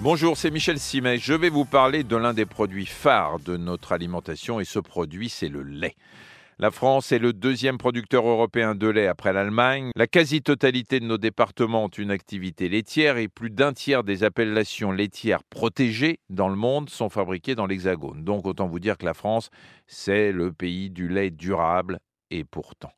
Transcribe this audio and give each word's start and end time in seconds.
Bonjour, 0.00 0.36
c'est 0.36 0.52
Michel 0.52 0.78
Simet. 0.78 1.18
Je 1.18 1.34
vais 1.34 1.48
vous 1.48 1.64
parler 1.64 2.04
de 2.04 2.14
l'un 2.14 2.32
des 2.32 2.46
produits 2.46 2.86
phares 2.86 3.40
de 3.40 3.56
notre 3.56 3.90
alimentation 3.90 4.60
et 4.60 4.64
ce 4.64 4.78
produit, 4.78 5.28
c'est 5.28 5.48
le 5.48 5.64
lait. 5.64 5.96
La 6.60 6.70
France 6.70 7.10
est 7.10 7.18
le 7.18 7.32
deuxième 7.32 7.78
producteur 7.78 8.24
européen 8.24 8.76
de 8.76 8.86
lait 8.86 9.08
après 9.08 9.32
l'Allemagne. 9.32 9.90
La 9.96 10.06
quasi-totalité 10.06 11.00
de 11.00 11.04
nos 11.04 11.18
départements 11.18 11.84
ont 11.84 11.88
une 11.88 12.12
activité 12.12 12.68
laitière 12.68 13.16
et 13.16 13.26
plus 13.26 13.50
d'un 13.50 13.72
tiers 13.72 14.04
des 14.04 14.22
appellations 14.22 14.92
laitières 14.92 15.42
protégées 15.42 16.20
dans 16.30 16.48
le 16.48 16.56
monde 16.56 16.90
sont 16.90 17.08
fabriquées 17.08 17.56
dans 17.56 17.66
l'Hexagone. 17.66 18.22
Donc 18.22 18.46
autant 18.46 18.68
vous 18.68 18.78
dire 18.78 18.98
que 18.98 19.04
la 19.04 19.14
France, 19.14 19.50
c'est 19.88 20.30
le 20.30 20.52
pays 20.52 20.90
du 20.90 21.08
lait 21.08 21.30
durable 21.30 21.98
et 22.30 22.44
pourtant. 22.44 22.92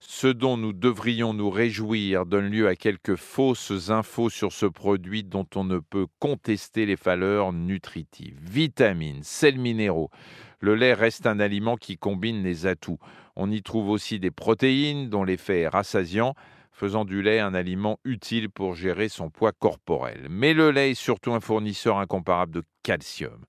Ce 0.00 0.26
dont 0.26 0.56
nous 0.56 0.72
devrions 0.72 1.32
nous 1.32 1.50
réjouir 1.50 2.26
donne 2.26 2.50
lieu 2.50 2.68
à 2.68 2.76
quelques 2.76 3.16
fausses 3.16 3.90
infos 3.90 4.30
sur 4.30 4.52
ce 4.52 4.66
produit 4.66 5.24
dont 5.24 5.46
on 5.54 5.64
ne 5.64 5.78
peut 5.78 6.06
contester 6.18 6.86
les 6.86 6.96
valeurs 6.96 7.52
nutritives. 7.52 8.38
Vitamines, 8.42 9.22
sels 9.22 9.58
minéraux. 9.58 10.10
Le 10.60 10.74
lait 10.74 10.94
reste 10.94 11.26
un 11.26 11.40
aliment 11.40 11.76
qui 11.76 11.96
combine 11.96 12.42
les 12.42 12.66
atouts. 12.66 12.98
On 13.36 13.50
y 13.50 13.62
trouve 13.62 13.88
aussi 13.88 14.20
des 14.20 14.30
protéines 14.30 15.08
dont 15.08 15.24
l'effet 15.24 15.62
est 15.62 15.68
rassasiant, 15.68 16.34
faisant 16.72 17.04
du 17.04 17.22
lait 17.22 17.40
un 17.40 17.54
aliment 17.54 17.98
utile 18.04 18.50
pour 18.50 18.74
gérer 18.74 19.08
son 19.08 19.30
poids 19.30 19.52
corporel. 19.52 20.26
Mais 20.28 20.52
le 20.52 20.70
lait 20.70 20.90
est 20.90 20.94
surtout 20.94 21.32
un 21.32 21.40
fournisseur 21.40 21.98
incomparable 21.98 22.52
de 22.52 22.62
calcium. 22.82 23.44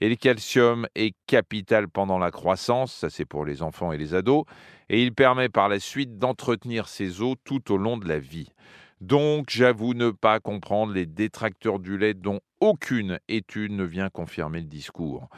Et 0.00 0.08
le 0.08 0.14
calcium 0.16 0.86
est 0.94 1.14
capital 1.26 1.88
pendant 1.88 2.18
la 2.18 2.30
croissance, 2.30 2.92
ça 2.94 3.10
c'est 3.10 3.24
pour 3.24 3.44
les 3.44 3.62
enfants 3.62 3.92
et 3.92 3.98
les 3.98 4.14
ados, 4.14 4.44
et 4.88 5.02
il 5.02 5.12
permet 5.12 5.48
par 5.48 5.68
la 5.68 5.80
suite 5.80 6.18
d'entretenir 6.18 6.88
ses 6.88 7.20
os 7.20 7.36
tout 7.44 7.72
au 7.72 7.76
long 7.76 7.96
de 7.96 8.06
la 8.06 8.18
vie. 8.18 8.52
Donc 9.00 9.46
j'avoue 9.50 9.94
ne 9.94 10.10
pas 10.10 10.40
comprendre 10.40 10.92
les 10.92 11.06
détracteurs 11.06 11.78
du 11.78 11.98
lait 11.98 12.14
dont 12.14 12.40
aucune 12.60 13.18
étude 13.28 13.72
ne 13.72 13.84
vient 13.84 14.08
confirmer 14.08 14.60
le 14.60 14.66
discours. 14.66 15.28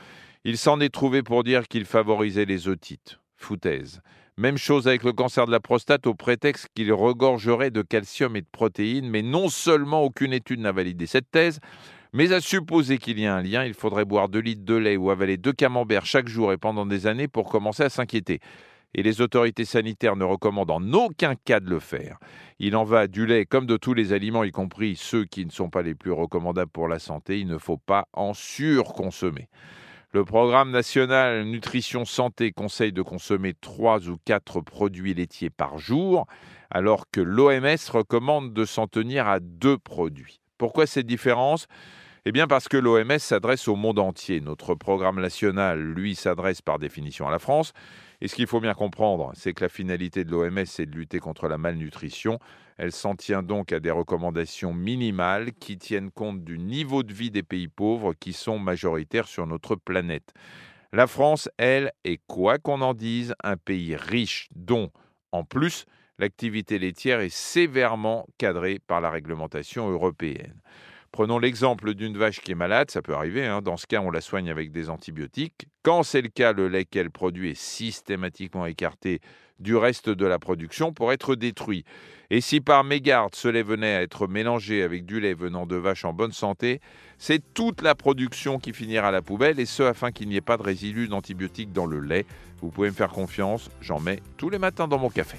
Il 0.44 0.56
s'en 0.56 0.80
est 0.80 0.92
trouvé 0.92 1.22
pour 1.22 1.44
dire 1.44 1.68
qu'il 1.68 1.84
favorisait 1.84 2.46
les 2.46 2.68
otites. 2.68 3.18
Foutaise. 3.36 4.00
Même 4.36 4.56
chose 4.56 4.88
avec 4.88 5.02
le 5.02 5.12
cancer 5.12 5.46
de 5.46 5.50
la 5.50 5.60
prostate 5.60 6.06
au 6.06 6.14
prétexte 6.14 6.68
qu'il 6.74 6.92
regorgerait 6.92 7.70
de 7.70 7.82
calcium 7.82 8.36
et 8.36 8.40
de 8.40 8.46
protéines, 8.50 9.08
mais 9.08 9.22
non 9.22 9.48
seulement 9.48 10.02
aucune 10.02 10.32
étude 10.32 10.60
n'a 10.60 10.72
validé 10.72 11.06
cette 11.06 11.30
thèse, 11.30 11.60
mais 12.12 12.32
à 12.32 12.40
supposer 12.40 12.98
qu'il 12.98 13.18
y 13.18 13.24
ait 13.24 13.28
un 13.28 13.42
lien, 13.42 13.64
il 13.64 13.74
faudrait 13.74 14.04
boire 14.04 14.28
2 14.28 14.38
litres 14.40 14.64
de 14.64 14.74
lait 14.74 14.96
ou 14.96 15.10
avaler 15.10 15.36
deux 15.36 15.52
camemberts 15.52 16.06
chaque 16.06 16.28
jour 16.28 16.52
et 16.52 16.58
pendant 16.58 16.86
des 16.86 17.06
années 17.06 17.28
pour 17.28 17.48
commencer 17.48 17.84
à 17.84 17.88
s'inquiéter. 17.88 18.40
Et 18.94 19.04
les 19.04 19.20
autorités 19.20 19.64
sanitaires 19.64 20.16
ne 20.16 20.24
recommandent 20.24 20.72
en 20.72 20.92
aucun 20.92 21.36
cas 21.36 21.60
de 21.60 21.70
le 21.70 21.78
faire. 21.78 22.18
Il 22.58 22.74
en 22.74 22.82
va 22.82 23.06
du 23.06 23.24
lait 23.24 23.46
comme 23.46 23.66
de 23.66 23.76
tous 23.76 23.94
les 23.94 24.12
aliments, 24.12 24.42
y 24.42 24.50
compris 24.50 24.96
ceux 24.96 25.24
qui 25.24 25.46
ne 25.46 25.50
sont 25.50 25.70
pas 25.70 25.82
les 25.82 25.94
plus 25.94 26.10
recommandables 26.10 26.72
pour 26.72 26.88
la 26.88 26.98
santé. 26.98 27.38
Il 27.38 27.46
ne 27.46 27.58
faut 27.58 27.76
pas 27.76 28.08
en 28.12 28.34
surconsommer. 28.34 29.48
Le 30.12 30.24
programme 30.24 30.72
national 30.72 31.44
Nutrition 31.44 32.04
Santé 32.04 32.50
conseille 32.50 32.92
de 32.92 33.02
consommer 33.02 33.54
3 33.54 34.08
ou 34.08 34.16
4 34.24 34.60
produits 34.60 35.14
laitiers 35.14 35.50
par 35.50 35.78
jour, 35.78 36.26
alors 36.68 37.04
que 37.12 37.20
l'OMS 37.20 37.90
recommande 37.92 38.52
de 38.52 38.64
s'en 38.64 38.88
tenir 38.88 39.28
à 39.28 39.38
deux 39.38 39.78
produits. 39.78 40.39
Pourquoi 40.60 40.86
cette 40.86 41.06
différence? 41.06 41.68
Eh 42.26 42.32
bien 42.32 42.46
parce 42.46 42.68
que 42.68 42.76
l'OMS 42.76 43.18
s'adresse 43.18 43.66
au 43.66 43.76
monde 43.76 43.98
entier. 43.98 44.42
Notre 44.42 44.74
programme 44.74 45.18
national, 45.18 45.80
lui, 45.80 46.14
s'adresse 46.14 46.60
par 46.60 46.78
définition 46.78 47.26
à 47.26 47.30
la 47.30 47.38
France. 47.38 47.72
Et 48.20 48.28
ce 48.28 48.34
qu'il 48.34 48.46
faut 48.46 48.60
bien 48.60 48.74
comprendre, 48.74 49.30
c'est 49.32 49.54
que 49.54 49.64
la 49.64 49.70
finalité 49.70 50.22
de 50.22 50.30
l'OMS, 50.30 50.66
c'est 50.66 50.84
de 50.84 50.94
lutter 50.94 51.18
contre 51.18 51.48
la 51.48 51.56
malnutrition. 51.56 52.38
Elle 52.76 52.92
s'en 52.92 53.14
tient 53.14 53.42
donc 53.42 53.72
à 53.72 53.80
des 53.80 53.90
recommandations 53.90 54.74
minimales 54.74 55.54
qui 55.54 55.78
tiennent 55.78 56.10
compte 56.10 56.44
du 56.44 56.58
niveau 56.58 57.04
de 57.04 57.14
vie 57.14 57.30
des 57.30 57.42
pays 57.42 57.68
pauvres 57.68 58.12
qui 58.12 58.34
sont 58.34 58.58
majoritaires 58.58 59.28
sur 59.28 59.46
notre 59.46 59.76
planète. 59.76 60.34
La 60.92 61.06
France, 61.06 61.48
elle, 61.56 61.90
est 62.04 62.20
quoi 62.26 62.58
qu'on 62.58 62.82
en 62.82 62.92
dise, 62.92 63.34
un 63.42 63.56
pays 63.56 63.96
riche 63.96 64.50
dont, 64.54 64.90
en 65.32 65.42
plus, 65.42 65.86
l'activité 66.20 66.78
laitière 66.78 67.20
est 67.20 67.34
sévèrement 67.34 68.26
cadrée 68.38 68.78
par 68.78 69.00
la 69.00 69.10
réglementation 69.10 69.90
européenne. 69.90 70.60
Prenons 71.12 71.40
l'exemple 71.40 71.94
d'une 71.94 72.16
vache 72.16 72.40
qui 72.40 72.52
est 72.52 72.54
malade, 72.54 72.90
ça 72.90 73.02
peut 73.02 73.14
arriver, 73.14 73.44
hein. 73.44 73.62
dans 73.62 73.76
ce 73.76 73.86
cas 73.86 74.00
on 74.00 74.12
la 74.12 74.20
soigne 74.20 74.48
avec 74.48 74.70
des 74.70 74.90
antibiotiques. 74.90 75.66
Quand 75.82 76.04
c'est 76.04 76.22
le 76.22 76.28
cas, 76.28 76.52
le 76.52 76.68
lait 76.68 76.84
qu'elle 76.84 77.10
produit 77.10 77.50
est 77.50 77.58
systématiquement 77.58 78.66
écarté 78.66 79.20
du 79.58 79.76
reste 79.76 80.08
de 80.08 80.26
la 80.26 80.38
production 80.38 80.92
pour 80.92 81.12
être 81.12 81.34
détruit. 81.34 81.84
Et 82.30 82.40
si 82.40 82.60
par 82.60 82.84
mégarde 82.84 83.34
ce 83.34 83.48
lait 83.48 83.62
venait 83.62 83.94
à 83.94 84.02
être 84.02 84.28
mélangé 84.28 84.82
avec 84.82 85.04
du 85.04 85.20
lait 85.20 85.34
venant 85.34 85.66
de 85.66 85.76
vaches 85.76 86.04
en 86.04 86.12
bonne 86.12 86.32
santé, 86.32 86.80
c'est 87.18 87.42
toute 87.54 87.82
la 87.82 87.94
production 87.94 88.58
qui 88.58 88.72
finira 88.72 89.08
à 89.08 89.10
la 89.10 89.22
poubelle, 89.22 89.58
et 89.58 89.66
ce 89.66 89.82
afin 89.82 90.12
qu'il 90.12 90.28
n'y 90.28 90.36
ait 90.36 90.40
pas 90.40 90.56
de 90.56 90.62
résidus 90.62 91.08
d'antibiotiques 91.08 91.72
dans 91.72 91.86
le 91.86 92.00
lait. 92.00 92.24
Vous 92.62 92.70
pouvez 92.70 92.88
me 92.88 92.94
faire 92.94 93.10
confiance, 93.10 93.68
j'en 93.80 94.00
mets 94.00 94.20
tous 94.36 94.48
les 94.48 94.58
matins 94.58 94.86
dans 94.86 94.98
mon 94.98 95.10
café. 95.10 95.38